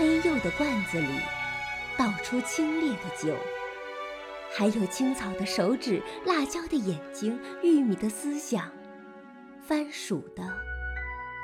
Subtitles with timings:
[0.00, 1.20] 黑釉的罐子里
[1.98, 3.36] 倒出清冽的酒，
[4.50, 8.70] 还有青草的手指、辣椒的眼睛、玉米的思想、
[9.60, 10.42] 番薯的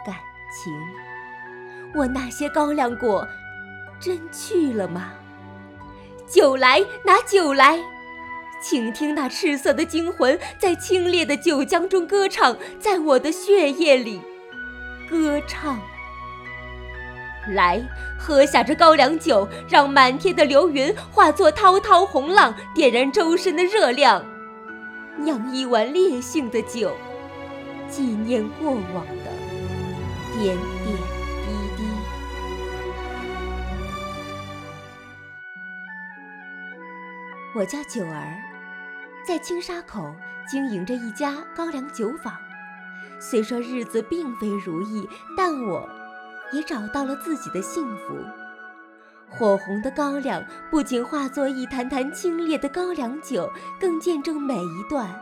[0.07, 0.16] 感
[0.50, 0.73] 情。
[1.95, 3.29] 我那些高粱果
[4.00, 5.12] 真去了吗？
[6.27, 7.79] 酒来，拿酒来！
[8.62, 14.23] 请听那赤色的精魂在清冽的酒浆中歌唱，在我的血液里
[15.11, 15.79] 歌唱。
[17.55, 17.81] 来，
[18.18, 24.25] 喝下这高粱酒，让满天的流云化作滔滔洪浪，点燃周身的热量。
[25.18, 26.95] 酿一碗烈性的酒，
[27.89, 29.31] 纪念过往的
[30.39, 30.96] 点点
[31.45, 31.85] 滴滴。
[37.55, 38.37] 我叫九儿，
[39.27, 40.15] 在青沙口
[40.47, 42.34] 经营着一家高粱酒坊。
[43.19, 45.89] 虽说日子并非如意，但我。
[46.52, 48.14] 也找到了自己的幸福。
[49.28, 55.14] 火红的高粱不仅化作一坛坛清冽的高粱酒，更见证每一段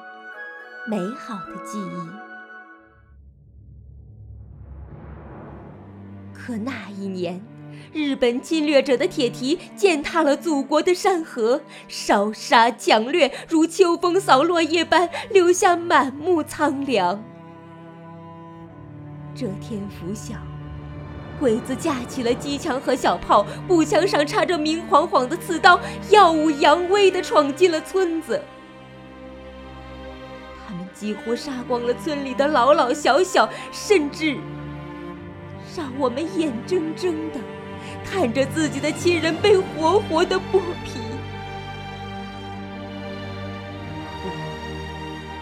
[0.86, 2.10] 美好的记忆。
[6.32, 7.40] 可那一年，
[7.94, 17.24] 日本侵略者的铁蹄践踏了祖国的山河，烧杀抢掠如秋风扫落叶般，留下满目苍凉。
[19.34, 20.34] 这天拂晓。
[21.44, 25.78] 鬼子架起了机枪和小炮，步枪上插着明晃晃的刺刀，
[26.08, 28.42] 耀武扬威地闯进了村子。
[30.66, 34.38] 他们几乎杀光了村里的老老小小，甚至
[35.76, 37.38] 让我们眼睁睁地
[38.10, 40.98] 看着自己的亲人被活活地剥皮。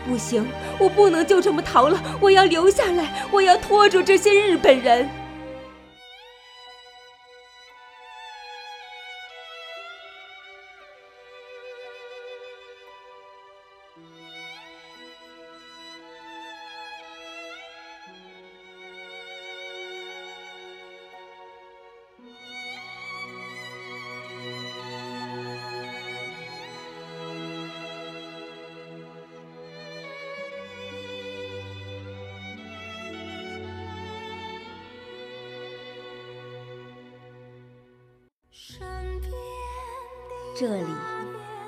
[0.04, 0.44] 不行，
[0.80, 5.08] 我不能就这么逃了，我要留下来，我要拖住这些日本人。
[40.54, 40.86] 这里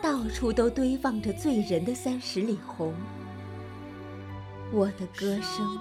[0.03, 2.95] 到处都堆放着醉人的三十里红，
[4.71, 5.79] 我的歌声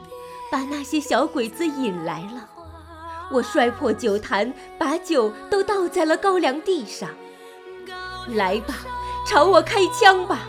[0.51, 2.49] 把那些小鬼子引来了。
[3.31, 7.09] 我摔破酒坛，把酒都倒在了高粱地上。
[8.35, 8.75] 来吧，
[9.27, 10.39] 朝我开枪吧！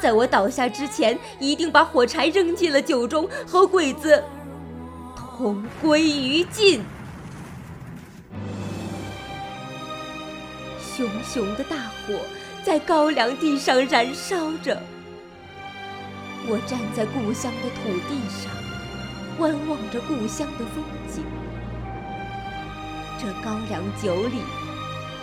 [0.00, 4.22] 在我倒下之前，一定把火柴扔进了酒中，和鬼子
[5.14, 6.82] 同归于尽。
[10.94, 11.76] 熊熊的大
[12.06, 12.20] 火
[12.62, 14.78] 在高粱地上燃烧着，
[16.46, 18.52] 我站在故乡的土地上，
[19.38, 21.24] 观望着故乡的风景。
[23.18, 24.42] 这高粱酒里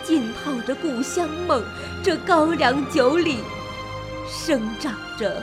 [0.02, 1.62] 浸泡着故乡梦，
[2.02, 3.38] 这高粱酒里
[4.28, 5.40] 生长着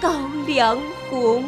[0.00, 0.10] 高
[0.48, 0.76] 粱
[1.08, 1.44] 红。